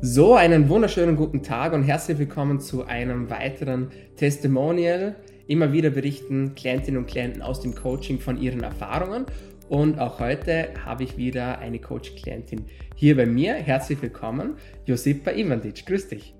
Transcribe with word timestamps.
So, 0.00 0.36
einen 0.36 0.68
wunderschönen 0.68 1.16
guten 1.16 1.42
Tag 1.42 1.72
und 1.72 1.82
herzlich 1.82 2.18
willkommen 2.18 2.60
zu 2.60 2.84
einem 2.84 3.30
weiteren 3.30 3.90
Testimonial. 4.14 5.16
Immer 5.48 5.72
wieder 5.72 5.90
berichten 5.90 6.54
Klientinnen 6.54 7.00
und 7.00 7.08
Klienten 7.08 7.42
aus 7.42 7.60
dem 7.62 7.74
Coaching 7.74 8.20
von 8.20 8.40
ihren 8.40 8.62
Erfahrungen. 8.62 9.26
Und 9.68 9.98
auch 9.98 10.20
heute 10.20 10.68
habe 10.84 11.02
ich 11.02 11.16
wieder 11.16 11.58
eine 11.58 11.80
Coach-Klientin 11.80 12.66
hier 12.94 13.16
bei 13.16 13.26
mir. 13.26 13.54
Herzlich 13.54 14.00
willkommen, 14.00 14.54
Josipa 14.86 15.32
Ivandic. 15.32 15.84
Grüß 15.84 16.06
dich. 16.06 16.32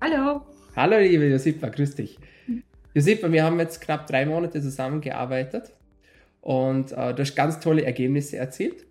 Hallo. 0.00 0.40
Hallo, 0.74 0.98
liebe 0.98 1.26
Josipa, 1.26 1.68
grüß 1.68 1.96
dich. 1.96 2.18
Josipa, 2.94 3.30
wir 3.30 3.44
haben 3.44 3.60
jetzt 3.60 3.82
knapp 3.82 4.06
drei 4.06 4.24
Monate 4.24 4.62
zusammengearbeitet 4.62 5.74
und 6.40 6.92
äh, 6.92 7.12
du 7.12 7.20
hast 7.20 7.34
ganz 7.34 7.60
tolle 7.60 7.84
Ergebnisse 7.84 8.38
erzielt. 8.38 8.86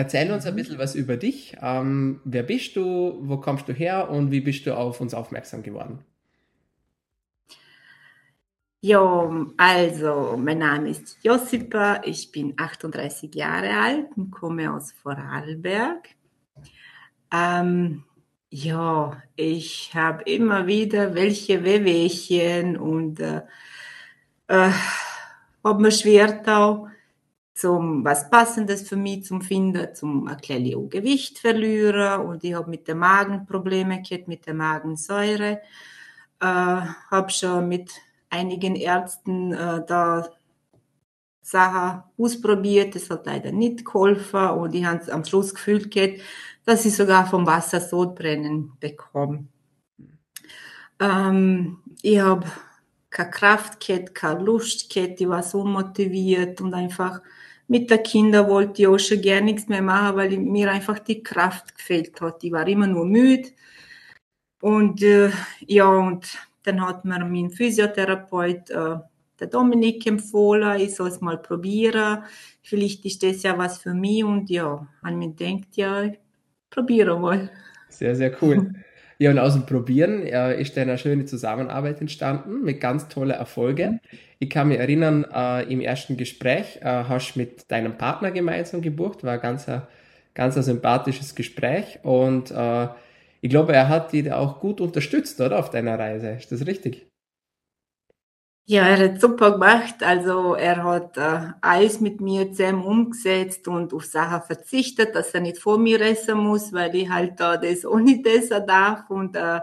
Erzähl 0.00 0.32
uns 0.32 0.46
ein 0.46 0.54
mhm. 0.54 0.56
bisschen 0.56 0.78
was 0.78 0.94
über 0.94 1.18
dich. 1.18 1.58
Ähm, 1.60 2.22
wer 2.24 2.42
bist 2.42 2.74
du? 2.74 3.18
Wo 3.20 3.36
kommst 3.36 3.68
du 3.68 3.74
her? 3.74 4.08
Und 4.08 4.30
wie 4.30 4.40
bist 4.40 4.64
du 4.64 4.74
auf 4.74 4.98
uns 5.02 5.12
aufmerksam 5.12 5.62
geworden? 5.62 5.98
Ja, 8.80 9.46
also 9.58 10.38
mein 10.42 10.56
Name 10.56 10.88
ist 10.88 11.18
Josipa, 11.20 12.00
ich 12.02 12.32
bin 12.32 12.54
38 12.56 13.34
Jahre 13.34 13.78
alt 13.78 14.06
und 14.16 14.30
komme 14.30 14.72
aus 14.72 14.90
Vorarlberg. 14.92 16.08
Ähm, 17.30 18.02
ja, 18.48 19.22
ich 19.36 19.90
habe 19.94 20.22
immer 20.22 20.66
wieder 20.66 21.14
welche 21.14 21.62
Wehwehchen 21.62 22.78
und 22.78 23.20
äh, 23.20 23.42
äh, 24.46 24.70
habe 25.62 25.82
mir 25.82 25.92
schwer 25.92 26.40
da 26.42 26.89
zum 27.60 28.02
was 28.04 28.30
Passendes 28.30 28.88
für 28.88 28.96
mich 28.96 29.24
zum 29.24 29.42
finden, 29.42 29.94
zum 29.94 30.26
erklären 30.26 30.88
Gewicht 30.88 31.38
verlieren 31.38 32.22
und 32.22 32.42
ich 32.42 32.54
habe 32.54 32.70
mit 32.70 32.88
der 32.88 32.94
Magen 32.94 33.44
Probleme 33.46 34.00
gehabt, 34.00 34.28
mit 34.28 34.46
der 34.46 34.54
Magensäure. 34.54 35.60
Äh, 36.40 36.44
habe 36.44 37.30
schon 37.30 37.68
mit 37.68 37.92
einigen 38.30 38.76
Ärzten 38.76 39.52
äh, 39.52 39.84
da 39.86 40.30
Sachen 41.42 42.02
ausprobiert, 42.16 42.94
das 42.94 43.10
hat 43.10 43.26
leider 43.26 43.52
nicht 43.52 43.84
geholfen 43.84 44.50
und 44.50 44.74
ich 44.74 44.84
habe 44.84 45.12
am 45.12 45.24
Schluss 45.24 45.54
gefühlt 45.54 45.90
gehabt, 45.90 46.20
dass 46.64 46.86
ich 46.86 46.96
sogar 46.96 47.26
vom 47.26 47.46
Wasser 47.46 47.80
Sodbrennen 47.80 48.72
bekomme. 48.80 49.46
Ähm, 50.98 51.78
ich 52.00 52.20
habe 52.20 52.46
keine 53.10 53.30
Kraft 53.30 53.86
gehabt, 53.86 54.14
keine 54.14 54.40
Lust 54.40 54.88
gehabt, 54.88 55.20
ich 55.20 55.28
war 55.28 55.42
so 55.42 55.64
motiviert 55.64 56.60
und 56.62 56.72
einfach 56.72 57.20
mit 57.70 57.88
den 57.88 58.02
Kindern 58.02 58.48
wollte 58.48 58.82
ich 58.82 58.88
auch 58.88 58.98
schon 58.98 59.22
gar 59.22 59.40
nichts 59.40 59.68
mehr 59.68 59.80
machen, 59.80 60.16
weil 60.16 60.36
mir 60.38 60.72
einfach 60.72 60.98
die 60.98 61.22
Kraft 61.22 61.76
gefehlt 61.76 62.20
hat. 62.20 62.42
Ich 62.42 62.50
war 62.50 62.66
immer 62.66 62.88
nur 62.88 63.06
müde. 63.06 63.50
Und 64.60 65.00
äh, 65.02 65.30
ja, 65.60 65.86
und 65.86 66.26
dann 66.64 66.84
hat 66.84 67.04
mir 67.04 67.24
mein 67.24 67.48
Physiotherapeut, 67.48 68.70
äh, 68.70 68.96
der 69.38 69.46
Dominik, 69.46 70.04
empfohlen, 70.04 70.80
ich 70.80 70.96
soll 70.96 71.10
es 71.10 71.20
mal 71.20 71.38
probieren. 71.38 72.24
Vielleicht 72.60 73.04
ist 73.04 73.22
das 73.22 73.44
ja 73.44 73.56
was 73.56 73.78
für 73.78 73.94
mich. 73.94 74.24
Und 74.24 74.50
ja, 74.50 74.88
an 75.02 75.18
mir 75.20 75.30
denkt, 75.30 75.76
ja, 75.76 76.02
ich 76.02 76.18
probiere 76.70 77.20
mal. 77.20 77.52
Sehr, 77.88 78.16
sehr 78.16 78.36
cool. 78.42 78.74
Ja, 79.22 79.30
und 79.30 79.38
aus 79.38 79.52
dem 79.52 79.66
Probieren 79.66 80.22
äh, 80.22 80.58
ist 80.58 80.78
eine 80.78 80.96
schöne 80.96 81.26
Zusammenarbeit 81.26 82.00
entstanden 82.00 82.62
mit 82.64 82.80
ganz 82.80 83.06
tollen 83.08 83.32
Erfolgen. 83.32 84.00
Ich 84.38 84.48
kann 84.48 84.68
mich 84.68 84.78
erinnern, 84.78 85.26
äh, 85.30 85.70
im 85.70 85.82
ersten 85.82 86.16
Gespräch 86.16 86.78
äh, 86.80 86.84
hast 86.86 87.34
du 87.34 87.40
mit 87.40 87.70
deinem 87.70 87.98
Partner 87.98 88.30
gemeinsam 88.30 88.80
gebucht, 88.80 89.22
war 89.22 89.34
ein, 89.34 89.40
ganz 90.32 90.56
ein 90.56 90.62
sympathisches 90.62 91.34
Gespräch 91.34 91.98
und 92.02 92.50
äh, 92.50 92.88
ich 93.42 93.50
glaube, 93.50 93.74
er 93.74 93.88
hat 93.90 94.12
dich 94.14 94.32
auch 94.32 94.58
gut 94.58 94.80
unterstützt, 94.80 95.38
oder, 95.40 95.58
auf 95.58 95.68
deiner 95.70 95.98
Reise. 95.98 96.30
Ist 96.30 96.50
das 96.52 96.66
richtig? 96.66 97.09
Ja, 98.70 98.86
er 98.86 98.98
hat 99.14 99.20
super 99.20 99.50
gemacht. 99.50 100.00
Also 100.00 100.54
er 100.54 100.84
hat 100.84 101.16
äh, 101.16 101.54
alles 101.60 102.00
mit 102.00 102.20
mir 102.20 102.52
zusammen 102.52 102.84
umgesetzt 102.84 103.66
und 103.66 103.92
auf 103.92 104.04
Sachen 104.04 104.42
verzichtet, 104.46 105.12
dass 105.16 105.34
er 105.34 105.40
nicht 105.40 105.58
vor 105.58 105.76
mir 105.76 106.00
essen 106.00 106.38
muss, 106.38 106.72
weil 106.72 106.94
ich 106.94 107.10
halt 107.10 107.40
da 107.40 107.56
das 107.56 107.84
auch 107.84 107.98
nicht 107.98 108.24
essen 108.28 108.64
darf. 108.68 109.10
Und 109.10 109.34
äh, 109.34 109.58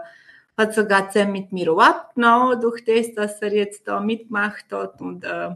hat 0.58 0.74
sogar 0.74 1.08
zusammen 1.08 1.32
mit 1.32 1.52
mir 1.52 1.72
auch 1.72 1.80
abgenommen, 1.80 2.60
durch 2.60 2.84
das, 2.84 3.14
dass 3.14 3.40
er 3.40 3.54
jetzt 3.54 3.88
da 3.88 3.98
mitgemacht 3.98 4.66
hat 4.72 5.00
und 5.00 5.24
äh, 5.24 5.54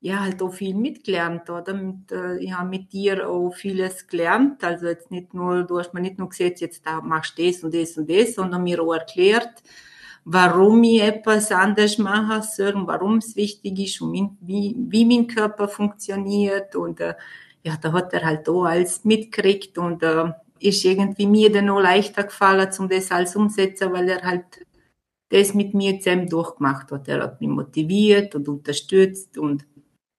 ja, 0.00 0.20
halt 0.20 0.40
auch 0.40 0.54
viel 0.54 0.74
mitgelernt, 0.74 1.50
oder? 1.50 1.74
Mit, 1.74 2.10
äh, 2.10 2.38
ich 2.38 2.54
habe 2.54 2.70
mit 2.70 2.90
dir 2.94 3.28
auch 3.28 3.50
vieles 3.54 4.06
gelernt. 4.06 4.64
Also 4.64 4.86
jetzt 4.86 5.10
nicht 5.10 5.34
nur, 5.34 5.64
du 5.64 5.78
hast 5.78 5.92
mir 5.92 6.00
nicht 6.00 6.18
nur 6.18 6.30
gesagt, 6.30 6.62
jetzt 6.62 6.86
da 6.86 7.02
machst 7.02 7.36
du 7.36 7.44
das 7.46 7.62
und 7.62 7.74
das 7.74 7.98
und 7.98 8.08
das, 8.10 8.34
sondern 8.34 8.62
mir 8.62 8.80
auch 8.82 8.94
erklärt, 8.94 9.62
warum 10.24 10.82
ich 10.84 11.02
etwas 11.02 11.52
anders 11.52 11.98
machen 11.98 12.42
soll 12.42 12.74
und 12.74 12.86
warum 12.86 13.18
es 13.18 13.36
wichtig 13.36 13.78
ist 13.78 14.00
und 14.00 14.38
wie, 14.40 14.74
wie 14.76 15.04
mein 15.04 15.26
Körper 15.26 15.68
funktioniert. 15.68 16.74
Und 16.74 17.00
äh, 17.00 17.14
ja, 17.62 17.76
da 17.80 17.92
hat 17.92 18.12
er 18.12 18.24
halt 18.24 18.48
auch 18.48 18.64
alles 18.64 19.04
mitgekriegt 19.04 19.76
und 19.78 20.02
äh, 20.02 20.32
ist 20.60 20.84
irgendwie 20.84 21.26
mir 21.26 21.52
dann 21.52 21.68
auch 21.68 21.80
leichter 21.80 22.24
gefallen, 22.24 22.70
um 22.78 22.88
das 22.88 23.10
alles 23.10 23.36
umzusetzen, 23.36 23.92
weil 23.92 24.08
er 24.08 24.22
halt 24.22 24.44
das 25.28 25.52
mit 25.52 25.74
mir 25.74 26.00
zusammen 26.00 26.28
durchgemacht 26.28 26.90
hat. 26.90 27.08
Er 27.08 27.22
hat 27.22 27.40
mich 27.40 27.50
motiviert 27.50 28.34
und 28.34 28.48
unterstützt 28.48 29.36
und 29.36 29.66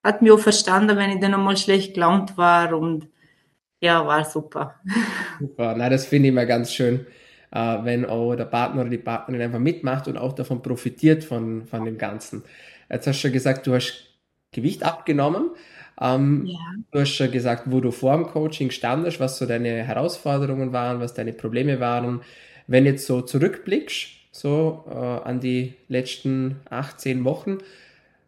hat 0.03 0.21
mich 0.21 0.31
auch 0.31 0.39
verstanden, 0.39 0.97
wenn 0.97 1.11
ich 1.11 1.19
dann 1.19 1.33
einmal 1.33 1.57
schlecht 1.57 1.95
gelaunt 1.95 2.37
war 2.37 2.77
und 2.77 3.07
ja, 3.81 4.05
war 4.05 4.23
super. 4.25 4.75
Super, 5.39 5.73
na, 5.75 5.89
das 5.89 6.05
finde 6.05 6.27
ich 6.27 6.31
immer 6.31 6.45
ganz 6.45 6.71
schön 6.71 7.05
äh, 7.51 7.77
wenn 7.83 8.05
auch 8.05 8.35
der 8.35 8.45
Partner 8.45 8.81
oder 8.81 8.89
die 8.89 8.97
Partnerin 8.97 9.41
einfach 9.41 9.59
mitmacht 9.59 10.07
und 10.07 10.17
auch 10.17 10.33
davon 10.33 10.61
profitiert 10.61 11.23
von, 11.23 11.65
von 11.65 11.85
dem 11.85 11.97
Ganzen. 11.97 12.43
Jetzt 12.89 13.07
hast 13.07 13.17
du 13.17 13.21
schon 13.21 13.33
gesagt, 13.33 13.67
du 13.67 13.73
hast 13.73 14.05
Gewicht 14.51 14.83
abgenommen. 14.83 15.51
Ähm, 15.99 16.45
ja. 16.45 16.59
Du 16.91 16.99
hast 16.99 17.13
schon 17.13 17.31
gesagt, 17.31 17.63
wo 17.67 17.79
du 17.79 17.91
vor 17.91 18.15
dem 18.15 18.27
Coaching 18.27 18.71
standest, 18.71 19.19
was 19.19 19.37
so 19.37 19.45
deine 19.45 19.83
Herausforderungen 19.83 20.73
waren, 20.73 20.99
was 20.99 21.13
deine 21.13 21.33
Probleme 21.33 21.79
waren. 21.79 22.21
Wenn 22.67 22.85
jetzt 22.85 23.05
so 23.05 23.21
zurückblickst, 23.21 24.09
so 24.31 24.85
äh, 24.89 24.93
an 24.93 25.39
die 25.39 25.75
letzten 25.87 26.57
18 26.69 27.23
Wochen, 27.23 27.59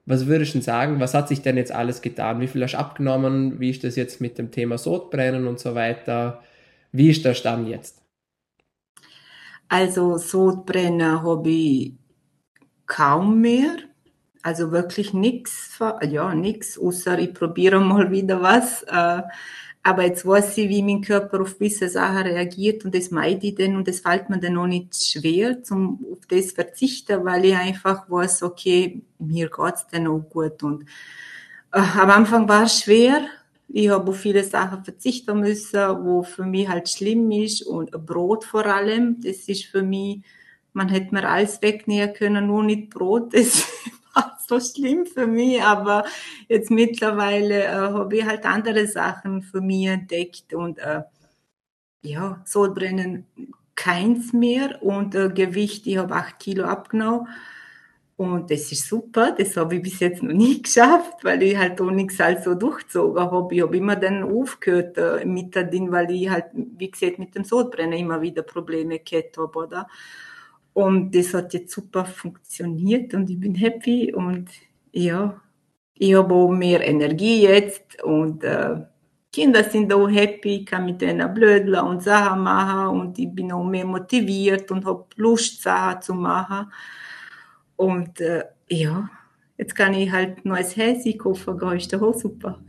was 0.05 0.27
würdest 0.27 0.55
du 0.55 0.61
sagen, 0.61 1.01
was 1.01 1.13
hat 1.13 1.27
sich 1.27 1.41
denn 1.41 1.57
jetzt 1.57 1.73
alles 1.73 2.01
getan? 2.01 2.39
Wie 2.39 2.47
viel 2.47 2.63
hast 2.63 2.73
du 2.73 2.79
abgenommen? 2.79 3.59
Wie 3.59 3.69
ist 3.69 3.83
das 3.83 3.97
jetzt 3.97 4.21
mit 4.21 4.37
dem 4.37 4.51
Thema 4.51 4.77
Sodbrennen 4.77 5.47
und 5.47 5.59
so 5.59 5.75
weiter? 5.75 6.41
Wie 6.93 7.09
ist 7.09 7.25
der 7.25 7.33
Stand 7.33 7.67
jetzt? 7.67 8.01
Also 9.69 10.17
Sodbrennen 10.17 11.23
habe 11.23 11.49
ich 11.49 11.93
kaum 12.85 13.41
mehr. 13.41 13.75
Also 14.41 14.71
wirklich 14.71 15.13
nichts, 15.13 15.77
ja, 16.07 16.33
nichts, 16.33 16.77
außer 16.77 17.19
ich 17.19 17.33
probiere 17.33 17.81
mal 17.81 18.11
wieder 18.11 18.41
was. 18.41 18.83
Äh, 18.83 19.23
aber 19.83 20.03
jetzt 20.03 20.25
weiß 20.25 20.57
ich, 20.57 20.69
wie 20.69 20.83
mein 20.83 21.01
Körper 21.01 21.41
auf 21.41 21.55
gewisse 21.59 21.87
Sachen 21.87 22.27
reagiert 22.27 22.83
und 22.83 22.93
das 22.93 23.09
meide 23.09 23.47
ich 23.47 23.55
dann 23.55 23.75
und 23.77 23.87
das 23.87 24.01
fällt 24.01 24.29
mir 24.29 24.39
dann 24.39 24.57
auch 24.57 24.67
nicht 24.67 24.95
schwer, 24.95 25.63
zum 25.63 26.05
auf 26.11 26.25
das 26.27 26.51
verzichten, 26.51 27.23
weil 27.23 27.45
ich 27.45 27.55
einfach 27.55 28.09
weiß, 28.09 28.43
okay, 28.43 29.01
mir 29.17 29.49
geht's 29.49 29.87
dann 29.89 30.07
auch 30.07 30.19
gut. 30.29 30.61
Und 30.61 30.83
äh, 31.71 31.79
am 31.79 32.09
Anfang 32.09 32.49
war 32.49 32.63
es 32.63 32.81
schwer, 32.81 33.27
ich 33.69 33.89
habe 33.89 34.11
auf 34.11 34.19
viele 34.19 34.43
Sachen 34.43 34.83
verzichten 34.83 35.39
müssen, 35.39 36.05
wo 36.05 36.23
für 36.23 36.45
mich 36.45 36.67
halt 36.67 36.89
schlimm 36.89 37.29
ist 37.31 37.63
und 37.63 37.91
Brot 38.05 38.45
vor 38.45 38.65
allem. 38.65 39.19
Das 39.21 39.47
ist 39.49 39.65
für 39.65 39.83
mich, 39.83 40.21
man 40.73 40.89
hätte 40.89 41.13
mir 41.13 41.27
alles 41.27 41.61
wegnehmen 41.61 42.13
können, 42.13 42.47
nur 42.47 42.63
nicht 42.63 42.89
Brot. 42.89 43.33
Das 44.17 44.25
war 44.25 44.37
so 44.47 44.59
schlimm 44.59 45.05
für 45.05 45.27
mich. 45.27 45.61
Aber 45.61 46.05
jetzt 46.47 46.71
mittlerweile 46.71 47.65
äh, 47.65 47.71
habe 47.71 48.17
ich 48.17 48.25
halt 48.25 48.45
andere 48.45 48.87
Sachen 48.87 49.43
für 49.43 49.61
mich 49.61 49.87
entdeckt 49.87 50.53
und 50.55 50.79
äh, 50.79 51.03
ja, 52.01 52.41
Sodbrennen 52.45 53.27
keins 53.75 54.33
mehr 54.33 54.81
und 54.81 55.13
äh, 55.13 55.29
Gewicht, 55.29 55.85
ich 55.85 55.97
habe 55.97 56.15
acht 56.15 56.39
Kilo 56.39 56.65
abgenommen 56.65 57.27
und 58.17 58.49
das 58.49 58.71
ist 58.71 58.87
super, 58.87 59.31
das 59.31 59.55
habe 59.57 59.75
ich 59.75 59.83
bis 59.83 59.99
jetzt 59.99 60.23
noch 60.23 60.33
nie 60.33 60.59
geschafft, 60.63 61.23
weil 61.23 61.43
ich 61.43 61.55
halt 61.55 61.79
auch 61.79 61.91
nichts 61.91 62.19
halt 62.19 62.43
so 62.43 62.55
durchgezogen 62.55 63.21
habe. 63.21 63.55
Ich 63.55 63.61
habe 63.61 63.77
immer 63.77 63.95
dann 63.95 64.23
aufgehört 64.23 64.97
äh, 64.97 65.23
mit 65.23 65.53
der 65.53 65.65
Ding, 65.65 65.91
weil 65.91 66.09
ich 66.11 66.27
halt, 66.27 66.45
wie 66.53 66.89
gesagt, 66.89 67.19
mit 67.19 67.35
dem 67.35 67.43
Sodbrennen 67.43 67.99
immer 67.99 68.19
wieder 68.19 68.41
Probleme 68.41 68.99
gehabt 68.99 69.37
habe, 69.37 69.59
oder? 69.59 69.87
Und 70.73 71.15
das 71.15 71.33
hat 71.35 71.53
jetzt 71.53 71.73
super 71.73 72.05
funktioniert 72.05 73.13
und 73.13 73.29
ich 73.29 73.39
bin 73.39 73.53
happy 73.55 74.13
und 74.13 74.49
ja, 74.91 75.39
ich 75.93 76.15
habe 76.15 76.33
auch 76.33 76.49
mehr 76.49 76.87
Energie 76.87 77.43
jetzt 77.43 78.01
und 78.03 78.43
äh, 78.43 78.77
Kinder 79.31 79.63
sind 79.63 79.93
auch 79.93 80.07
happy, 80.07 80.57
ich 80.57 80.65
kann 80.65 80.85
mit 80.85 81.01
denen 81.01 81.33
blödeln 81.33 81.85
und 81.85 82.01
Sachen 82.01 82.41
machen 82.41 82.99
und 82.99 83.19
ich 83.19 83.29
bin 83.29 83.51
auch 83.51 83.63
mehr 83.63 83.85
motiviert 83.85 84.71
und 84.71 84.85
habe 84.85 85.05
Lust, 85.15 85.61
Sachen 85.61 86.01
zu 86.01 86.13
machen. 86.15 86.71
Und 87.77 88.19
äh, 88.19 88.43
ja, 88.69 89.09
jetzt 89.57 89.75
kann 89.75 89.93
ich 89.93 90.11
halt 90.11 90.43
neues 90.43 90.75
Häschen 90.75 91.17
kaufen, 91.17 91.57
gehen, 91.57 91.77
ist 91.77 91.93
doch 91.93 92.01
auch 92.01 92.13
super. 92.13 92.59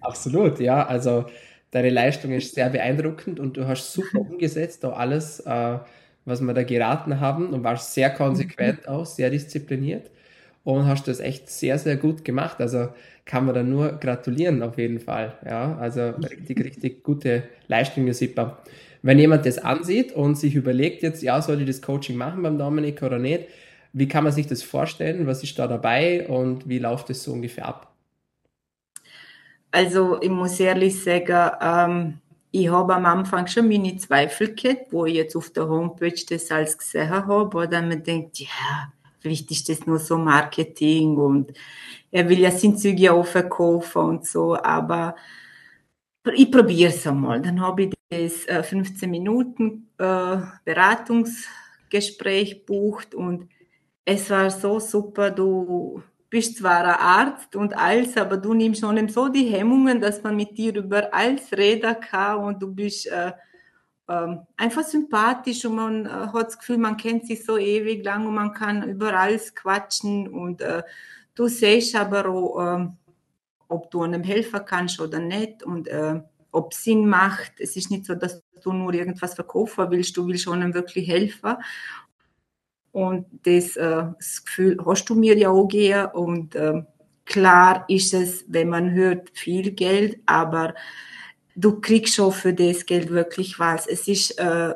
Absolut, 0.00 0.60
ja. 0.60 0.86
Also 0.86 1.26
deine 1.70 1.90
Leistung 1.90 2.32
ist 2.32 2.54
sehr 2.54 2.70
beeindruckend 2.70 3.40
und 3.40 3.56
du 3.56 3.66
hast 3.66 3.92
super 3.92 4.20
umgesetzt, 4.30 4.84
da 4.84 4.90
alles, 4.90 5.40
äh, 5.40 5.78
was 6.24 6.40
wir 6.40 6.54
da 6.54 6.62
geraten 6.62 7.18
haben 7.18 7.50
und 7.50 7.64
warst 7.64 7.94
sehr 7.94 8.10
konsequent 8.10 8.86
auch, 8.86 9.06
sehr 9.06 9.30
diszipliniert 9.30 10.10
und 10.64 10.86
hast 10.86 11.08
das 11.08 11.20
echt 11.20 11.48
sehr, 11.48 11.78
sehr 11.78 11.96
gut 11.96 12.24
gemacht. 12.24 12.60
Also 12.60 12.88
kann 13.24 13.46
man 13.46 13.54
da 13.54 13.62
nur 13.62 13.92
gratulieren 13.92 14.62
auf 14.62 14.76
jeden 14.78 15.00
Fall. 15.00 15.38
Ja, 15.46 15.76
also 15.78 16.10
richtig, 16.10 16.60
richtig 16.64 17.02
gute 17.02 17.44
Leistung, 17.68 18.06
Josipa. 18.06 18.62
Wenn 19.02 19.18
jemand 19.18 19.46
das 19.46 19.58
ansieht 19.58 20.12
und 20.12 20.36
sich 20.36 20.54
überlegt 20.54 21.02
jetzt, 21.02 21.22
ja, 21.22 21.40
soll 21.40 21.60
ich 21.60 21.66
das 21.66 21.80
Coaching 21.80 22.16
machen 22.16 22.42
beim 22.42 22.58
Dominik 22.58 23.02
oder 23.02 23.18
nicht, 23.18 23.46
wie 23.92 24.08
kann 24.08 24.24
man 24.24 24.32
sich 24.32 24.46
das 24.46 24.62
vorstellen? 24.62 25.26
Was 25.26 25.42
ist 25.42 25.58
da 25.58 25.66
dabei 25.66 26.26
und 26.28 26.68
wie 26.68 26.78
läuft 26.78 27.10
es 27.10 27.22
so 27.22 27.32
ungefähr 27.32 27.66
ab? 27.66 27.92
Also 29.70 30.20
ich 30.20 30.30
muss 30.30 30.58
ehrlich 30.58 31.02
sagen, 31.02 31.50
ähm, 31.60 32.18
ich 32.50 32.68
habe 32.68 32.94
am 32.94 33.06
Anfang 33.06 33.46
schon 33.46 33.68
meine 33.68 33.96
Zweifel 33.96 34.54
gehabt, 34.54 34.92
wo 34.92 35.06
ich 35.06 35.14
jetzt 35.14 35.36
auf 35.36 35.50
der 35.50 35.68
Homepage 35.68 36.20
das 36.28 36.50
alles 36.50 36.76
gesehen 36.76 37.10
habe, 37.10 37.68
dann 37.68 37.88
man 37.88 38.02
denkt, 38.02 38.40
ja, 38.40 38.92
vielleicht 39.20 39.50
ist 39.50 39.68
das 39.68 39.86
nur 39.86 40.00
so 40.00 40.18
Marketing 40.18 41.16
und 41.16 41.52
er 42.10 42.28
will 42.28 42.40
ja 42.40 42.50
sein 42.50 42.76
Zeug 42.76 42.98
ja 42.98 43.12
auch 43.12 43.26
verkaufen 43.26 44.02
und 44.02 44.26
so, 44.26 44.56
aber 44.56 45.14
ich 46.34 46.50
probiere 46.50 46.90
es 46.90 47.06
einmal. 47.06 47.40
Dann 47.40 47.60
habe 47.60 47.84
ich 47.84 47.94
das 48.10 48.46
äh, 48.46 48.64
15 48.64 49.08
Minuten 49.08 49.88
äh, 49.98 50.38
Beratungsgespräch 50.64 52.66
bucht 52.66 53.14
und 53.14 53.48
es 54.12 54.28
war 54.28 54.50
so 54.50 54.80
super. 54.80 55.30
Du 55.30 56.02
bist 56.28 56.58
zwar 56.58 56.80
ein 56.80 57.00
Arzt 57.00 57.54
und 57.54 57.76
alles, 57.76 58.16
aber 58.16 58.36
du 58.36 58.54
nimmst 58.54 58.80
schon 58.80 59.08
so 59.08 59.28
die 59.28 59.46
Hemmungen, 59.46 60.00
dass 60.00 60.22
man 60.22 60.34
mit 60.34 60.58
dir 60.58 60.74
über 60.74 61.14
alles 61.14 61.52
reden 61.52 61.96
kann 62.00 62.38
und 62.38 62.60
du 62.60 62.74
bist 62.74 63.06
äh, 63.06 63.32
äh, 64.08 64.36
einfach 64.56 64.82
sympathisch 64.82 65.64
und 65.64 65.76
man 65.76 66.06
äh, 66.06 66.08
hat 66.08 66.46
das 66.46 66.58
Gefühl, 66.58 66.78
man 66.78 66.96
kennt 66.96 67.26
sich 67.26 67.44
so 67.44 67.56
ewig 67.56 68.04
lang 68.04 68.26
und 68.26 68.34
man 68.34 68.52
kann 68.52 68.82
über 68.82 69.14
alles 69.14 69.54
quatschen 69.54 70.28
und 70.28 70.60
äh, 70.60 70.82
du 71.36 71.46
siehst 71.46 71.94
aber 71.94 72.28
auch, 72.28 72.76
ähm, 72.76 72.96
ob 73.68 73.92
du 73.92 74.02
einem 74.02 74.24
helfen 74.24 74.60
kannst 74.66 75.00
oder 75.00 75.20
nicht 75.20 75.62
und 75.62 75.86
äh, 75.86 76.20
ob 76.50 76.72
es 76.72 76.82
Sinn 76.82 77.08
macht. 77.08 77.52
Es 77.60 77.76
ist 77.76 77.92
nicht 77.92 78.06
so, 78.06 78.16
dass 78.16 78.42
du 78.60 78.72
nur 78.72 78.92
irgendwas 78.92 79.34
verkaufen 79.34 79.88
willst, 79.90 80.16
du 80.16 80.26
willst 80.26 80.44
schon 80.44 80.74
wirklich 80.74 81.08
helfen. 81.08 81.56
Und 82.92 83.26
das, 83.44 83.76
äh, 83.76 84.04
das 84.18 84.44
Gefühl 84.44 84.78
hast 84.84 85.08
du 85.08 85.14
mir 85.14 85.36
ja 85.36 85.50
auch 85.50 85.68
gegeben. 85.68 86.08
Und 86.12 86.54
äh, 86.54 86.82
klar 87.24 87.84
ist 87.88 88.14
es, 88.14 88.44
wenn 88.48 88.68
man 88.68 88.92
hört, 88.92 89.30
viel 89.32 89.70
Geld, 89.72 90.18
aber 90.26 90.74
du 91.54 91.80
kriegst 91.80 92.14
schon 92.14 92.32
für 92.32 92.52
das 92.52 92.86
Geld 92.86 93.10
wirklich 93.10 93.58
was. 93.58 93.86
Es 93.86 94.08
ist, 94.08 94.38
äh, 94.38 94.74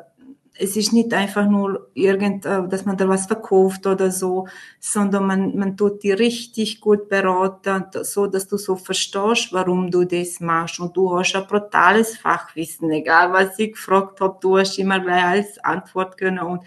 es 0.57 0.77
ist 0.77 0.93
nicht 0.93 1.13
einfach 1.13 1.47
nur 1.49 1.89
irgend, 1.93 2.45
äh, 2.45 2.67
dass 2.67 2.85
man 2.85 2.95
da 2.95 3.07
was 3.09 3.27
verkauft 3.27 3.85
oder 3.85 4.09
so, 4.11 4.47
sondern 4.79 5.27
man, 5.27 5.57
man 5.57 5.75
tut 5.75 6.01
die 6.03 6.13
richtig 6.13 6.79
gut 6.79 7.09
beraten, 7.09 7.85
so 8.03 8.27
dass 8.27 8.47
du 8.47 8.57
so 8.57 8.75
verstehst, 8.77 9.51
warum 9.51 9.91
du 9.91 10.05
das 10.05 10.39
machst. 10.39 10.79
Und 10.79 10.95
du 10.95 11.17
hast 11.17 11.35
ein 11.35 11.47
brutales 11.47 12.17
Fachwissen, 12.17 12.89
egal 12.91 13.33
was 13.33 13.59
ich 13.59 13.73
gefragt 13.73 14.21
habe, 14.21 14.37
du 14.39 14.57
hast 14.57 14.79
immer 14.79 14.99
gleich 15.01 15.23
alles 15.23 15.59
Antwort 15.59 16.17
können. 16.17 16.39
Und 16.39 16.63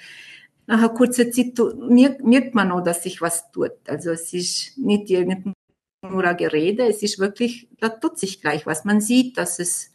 nach 0.69 0.79
einer 0.79 0.91
kurzen 0.91 1.32
Zeit 1.32 1.59
merkt 2.20 2.55
man 2.55 2.70
auch, 2.73 2.82
dass 2.82 3.03
sich 3.03 3.23
was 3.23 3.50
tut. 3.50 3.73
Also 3.87 4.11
es 4.11 4.35
ist 4.35 4.76
nicht 4.76 5.09
nur 5.11 6.25
ein 6.25 6.37
Gerede, 6.37 6.87
es 6.87 7.03
ist 7.03 7.19
wirklich, 7.19 7.69
da 7.81 7.88
tut 7.88 8.19
sich 8.19 8.43
gleich 8.43 8.67
was. 8.67 8.85
Man 8.85 9.00
sieht, 9.00 9.38
dass 9.38 9.59
es 9.59 9.94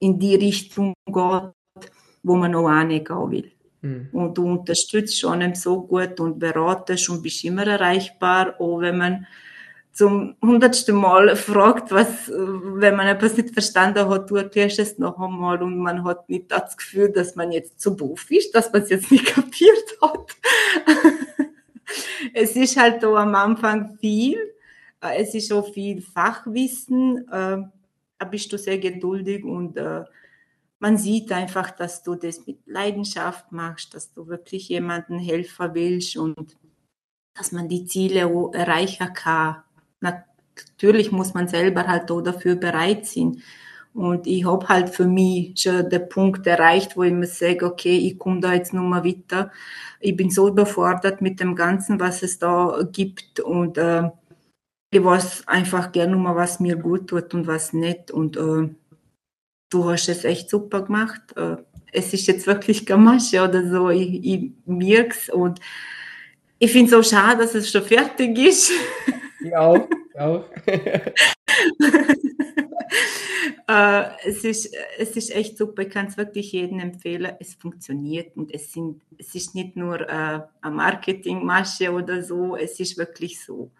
in 0.00 0.18
die 0.18 0.34
Richtung 0.34 0.92
geht, 1.06 1.52
wo 2.22 2.36
man 2.36 2.50
noch 2.50 2.68
angehen 2.68 3.06
will. 3.08 3.50
Mhm. 3.80 4.08
Und 4.12 4.36
du 4.36 4.46
unterstützt 4.46 5.18
schon 5.18 5.54
so 5.54 5.80
gut 5.80 6.20
und 6.20 6.38
beratest 6.38 7.08
und 7.08 7.22
bist 7.22 7.42
immer 7.42 7.66
erreichbar, 7.66 8.60
auch 8.60 8.80
wenn 8.80 8.98
man 8.98 9.26
zum 9.94 10.34
hundertsten 10.42 10.96
Mal 10.96 11.36
fragt, 11.36 11.92
was, 11.92 12.28
wenn 12.28 12.96
man 12.96 13.06
etwas 13.06 13.36
nicht 13.36 13.54
verstanden 13.54 14.08
hat, 14.08 14.28
du 14.28 14.34
erklärst 14.34 14.80
es 14.80 14.98
noch 14.98 15.18
einmal 15.20 15.62
und 15.62 15.78
man 15.78 16.02
hat 16.04 16.28
nicht 16.28 16.50
das 16.50 16.76
Gefühl, 16.76 17.12
dass 17.12 17.36
man 17.36 17.52
jetzt 17.52 17.80
zu 17.80 17.90
doof 17.90 18.28
ist, 18.30 18.56
dass 18.56 18.72
man 18.72 18.82
es 18.82 18.90
jetzt 18.90 19.12
nicht 19.12 19.26
kapiert 19.34 19.96
hat. 20.02 20.36
es 22.34 22.56
ist 22.56 22.76
halt 22.76 23.04
auch 23.04 23.16
am 23.16 23.36
Anfang 23.36 23.96
viel, 23.98 24.36
es 25.00 25.32
ist 25.32 25.52
auch 25.52 25.72
viel 25.72 26.02
Fachwissen, 26.02 27.28
äh, 27.28 27.58
bist 28.30 28.52
du 28.52 28.58
sehr 28.58 28.78
geduldig 28.78 29.44
und 29.44 29.76
äh, 29.76 30.02
man 30.80 30.98
sieht 30.98 31.30
einfach, 31.30 31.70
dass 31.70 32.02
du 32.02 32.14
das 32.14 32.46
mit 32.46 32.58
Leidenschaft 32.66 33.52
machst, 33.52 33.94
dass 33.94 34.12
du 34.12 34.26
wirklich 34.26 34.70
jemandem 34.70 35.18
helfen 35.18 35.70
willst 35.74 36.16
und 36.16 36.56
dass 37.34 37.52
man 37.52 37.68
die 37.68 37.84
Ziele 37.84 38.22
erreichen 38.54 39.12
kann 39.12 39.63
natürlich 40.04 41.10
muss 41.12 41.34
man 41.34 41.48
selber 41.48 41.86
halt 41.86 42.10
auch 42.10 42.20
dafür 42.20 42.56
bereit 42.56 43.06
sein. 43.06 43.42
Und 43.92 44.26
ich 44.26 44.44
habe 44.44 44.68
halt 44.68 44.90
für 44.90 45.06
mich 45.06 45.52
schon 45.56 45.88
den 45.88 46.08
Punkt 46.08 46.46
erreicht, 46.46 46.96
wo 46.96 47.04
ich 47.04 47.12
mir 47.12 47.26
sage, 47.26 47.64
okay, 47.64 47.96
ich 47.96 48.18
komme 48.18 48.40
da 48.40 48.52
jetzt 48.52 48.74
nur 48.74 48.82
mal 48.84 49.04
weiter. 49.04 49.52
Ich 50.00 50.16
bin 50.16 50.30
so 50.30 50.48
überfordert 50.48 51.22
mit 51.22 51.38
dem 51.38 51.54
Ganzen, 51.54 52.00
was 52.00 52.22
es 52.24 52.38
da 52.40 52.80
gibt. 52.92 53.38
Und 53.38 53.78
äh, 53.78 54.10
ich 54.90 55.04
weiß 55.04 55.46
einfach 55.46 55.92
gerne 55.92 56.16
mal, 56.16 56.34
was 56.34 56.58
mir 56.58 56.76
gut 56.76 57.08
tut 57.08 57.34
und 57.34 57.46
was 57.46 57.72
nicht. 57.72 58.10
Und 58.10 58.36
äh, 58.36 58.68
du 59.70 59.90
hast 59.90 60.08
es 60.08 60.24
echt 60.24 60.50
super 60.50 60.82
gemacht. 60.82 61.22
Äh, 61.36 61.58
es 61.92 62.12
ist 62.12 62.26
jetzt 62.26 62.48
wirklich 62.48 62.86
Gamasche 62.86 63.44
oder 63.44 63.68
so. 63.68 63.90
Ich, 63.90 64.24
ich 64.24 64.50
merke 64.66 65.32
Und 65.32 65.60
ich 66.58 66.72
finde 66.72 66.86
es 66.86 66.90
so 67.08 67.16
schade, 67.16 67.42
dass 67.42 67.54
es 67.54 67.70
schon 67.70 67.84
fertig 67.84 68.36
ist. 68.38 68.72
Ich 69.44 69.54
auch. 69.54 69.88
Ich 70.14 70.20
auch. 70.20 70.44
äh, 73.68 74.04
es, 74.26 74.42
ist, 74.44 74.74
es 74.98 75.16
ist 75.16 75.34
echt 75.34 75.58
super. 75.58 75.82
Ich 75.82 75.90
kann 75.90 76.06
es 76.06 76.16
wirklich 76.16 76.50
jedem 76.52 76.78
empfehlen. 76.80 77.32
Es 77.38 77.54
funktioniert 77.54 78.34
und 78.36 78.54
es, 78.54 78.72
sind, 78.72 79.02
es 79.18 79.34
ist 79.34 79.54
nicht 79.54 79.76
nur 79.76 80.00
äh, 80.00 80.40
eine 80.62 80.74
Marketingmasche 80.74 81.92
oder 81.92 82.22
so. 82.22 82.56
Es 82.56 82.80
ist 82.80 82.96
wirklich 82.96 83.44
so. 83.44 83.70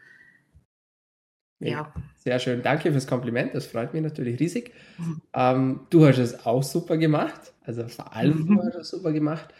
Ja. 1.60 1.94
Sehr 2.16 2.38
schön. 2.38 2.62
Danke 2.62 2.92
fürs 2.92 3.06
Kompliment. 3.06 3.54
Das 3.54 3.64
freut 3.66 3.94
mich 3.94 4.02
natürlich 4.02 4.38
riesig. 4.38 4.72
Mhm. 4.98 5.22
Ähm, 5.32 5.80
du 5.88 6.04
hast 6.06 6.18
es 6.18 6.44
auch 6.44 6.62
super 6.62 6.98
gemacht. 6.98 7.54
Also 7.62 7.88
vor 7.88 8.14
allem 8.14 8.40
mhm. 8.40 8.56
du 8.56 8.62
hast 8.64 8.74
es 8.74 8.90
super 8.90 9.12
gemacht. 9.12 9.54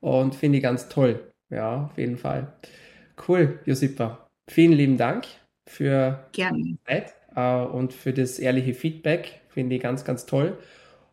Und 0.00 0.34
finde 0.34 0.56
ich 0.56 0.62
ganz 0.62 0.88
toll. 0.88 1.30
Ja, 1.50 1.84
auf 1.84 1.98
jeden 1.98 2.16
Fall. 2.16 2.54
Cool, 3.28 3.60
Josipa. 3.66 4.26
Vielen 4.48 4.72
lieben 4.72 4.96
Dank 4.96 5.26
für 5.66 6.24
Gerne. 6.32 6.62
die 6.62 6.78
Zeit 6.86 7.14
äh, 7.36 7.62
und 7.62 7.92
für 7.92 8.12
das 8.12 8.38
ehrliche 8.38 8.74
Feedback. 8.74 9.40
Finde 9.48 9.76
ich 9.76 9.82
ganz, 9.82 10.04
ganz 10.04 10.26
toll. 10.26 10.56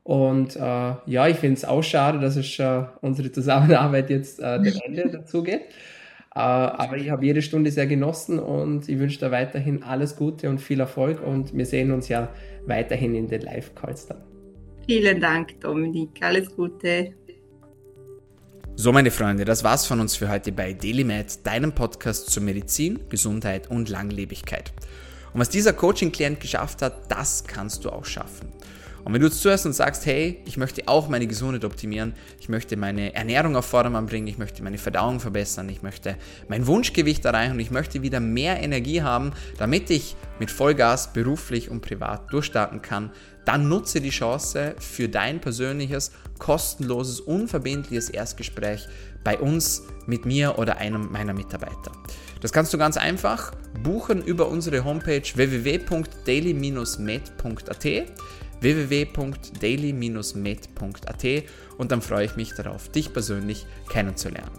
Und 0.03 0.55
äh, 0.55 0.59
ja, 0.59 1.27
ich 1.27 1.37
finde 1.37 1.55
es 1.55 1.65
auch 1.65 1.83
schade, 1.83 2.19
dass 2.19 2.37
es 2.37 2.57
äh, 2.59 2.83
unsere 3.01 3.31
Zusammenarbeit 3.31 4.09
jetzt 4.09 4.39
äh, 4.39 4.61
dem 4.61 4.73
Ende 4.85 5.09
dazu 5.09 5.43
geht. 5.43 5.61
Äh, 6.33 6.39
aber 6.39 6.97
ich 6.97 7.09
habe 7.09 7.25
jede 7.25 7.41
Stunde 7.41 7.71
sehr 7.71 7.87
genossen 7.87 8.39
und 8.39 8.87
ich 8.87 8.99
wünsche 8.99 9.19
dir 9.19 9.31
weiterhin 9.31 9.83
alles 9.83 10.15
Gute 10.15 10.49
und 10.49 10.61
viel 10.61 10.79
Erfolg 10.79 11.21
und 11.25 11.57
wir 11.57 11.65
sehen 11.65 11.91
uns 11.91 12.07
ja 12.09 12.29
weiterhin 12.65 13.15
in 13.15 13.27
den 13.27 13.41
Live-Calls 13.41 14.07
dann. 14.07 14.21
Vielen 14.85 15.19
Dank, 15.19 15.59
Dominik. 15.59 16.11
Alles 16.21 16.55
Gute. 16.55 17.13
So, 18.79 18.91
meine 18.91 19.09
Freunde, 19.09 19.43
das 19.43 19.63
war's 19.63 19.87
von 19.87 19.99
uns 19.99 20.15
für 20.15 20.29
heute 20.29 20.51
bei 20.51 20.71
DailyMed, 20.71 21.47
deinem 21.47 21.71
Podcast 21.71 22.29
zur 22.29 22.43
Medizin, 22.43 22.99
Gesundheit 23.09 23.71
und 23.71 23.89
Langlebigkeit. 23.89 24.71
Und 25.33 25.39
was 25.39 25.49
dieser 25.49 25.73
Coaching-Klient 25.73 26.39
geschafft 26.39 26.83
hat, 26.83 27.11
das 27.11 27.43
kannst 27.43 27.85
du 27.85 27.89
auch 27.89 28.05
schaffen. 28.05 28.49
Und 29.03 29.13
wenn 29.13 29.21
du 29.21 29.27
jetzt 29.29 29.41
zuhörst 29.41 29.65
und 29.65 29.73
sagst, 29.73 30.05
hey, 30.05 30.43
ich 30.45 30.57
möchte 30.57 30.87
auch 30.87 31.09
meine 31.09 31.25
Gesundheit 31.25 31.65
optimieren, 31.65 32.13
ich 32.39 32.49
möchte 32.49 32.77
meine 32.77 33.15
Ernährung 33.15 33.55
auf 33.55 33.65
Vordermann 33.65 34.05
bringen, 34.05 34.27
ich 34.27 34.37
möchte 34.37 34.61
meine 34.61 34.77
Verdauung 34.77 35.19
verbessern, 35.19 35.69
ich 35.69 35.81
möchte 35.81 36.15
mein 36.47 36.67
Wunschgewicht 36.67 37.25
erreichen 37.25 37.53
und 37.53 37.59
ich 37.59 37.71
möchte 37.71 38.03
wieder 38.03 38.19
mehr 38.19 38.61
Energie 38.61 39.01
haben, 39.01 39.31
damit 39.57 39.89
ich 39.89 40.15
mit 40.37 40.51
Vollgas 40.51 41.13
beruflich 41.13 41.71
und 41.71 41.81
privat 41.81 42.31
durchstarten 42.31 42.83
kann, 42.83 43.09
dann 43.47 43.69
nutze 43.69 44.01
die 44.01 44.09
Chance 44.09 44.75
für 44.77 45.07
dein 45.07 45.39
persönliches, 45.39 46.11
kostenloses, 46.37 47.21
unverbindliches 47.21 48.09
Erstgespräch 48.09 48.89
bei 49.23 49.39
uns, 49.39 49.83
mit 50.05 50.25
mir 50.25 50.59
oder 50.59 50.77
einem 50.77 51.11
meiner 51.11 51.33
Mitarbeiter. 51.33 51.91
Das 52.41 52.51
kannst 52.51 52.73
du 52.73 52.77
ganz 52.77 52.97
einfach 52.97 53.53
buchen 53.83 54.23
über 54.23 54.47
unsere 54.47 54.83
Homepage 54.83 55.21
www.daily-med.at 55.21 57.85
www.daily-med.at 58.59 61.43
und 61.77 61.91
dann 61.91 62.01
freue 62.01 62.25
ich 62.25 62.35
mich 62.35 62.53
darauf, 62.53 62.89
dich 62.89 63.13
persönlich 63.13 63.67
kennenzulernen. 63.89 64.49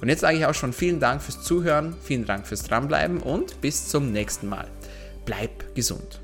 Und 0.00 0.08
jetzt 0.08 0.20
sage 0.20 0.38
ich 0.38 0.46
auch 0.46 0.54
schon 0.54 0.72
vielen 0.72 0.98
Dank 0.98 1.20
fürs 1.22 1.42
Zuhören, 1.42 1.94
vielen 2.02 2.24
Dank 2.24 2.46
fürs 2.46 2.62
Dranbleiben 2.62 3.18
und 3.18 3.60
bis 3.60 3.88
zum 3.88 4.12
nächsten 4.12 4.48
Mal. 4.48 4.66
Bleib 5.24 5.74
gesund. 5.74 6.23